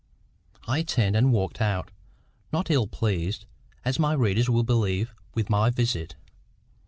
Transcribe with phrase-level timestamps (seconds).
[0.67, 1.91] I turned and walked out,
[2.51, 3.45] not ill pleased,
[3.85, 6.15] as my readers will believe, with my visit.